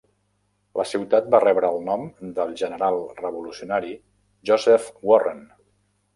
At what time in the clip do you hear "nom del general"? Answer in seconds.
1.89-2.99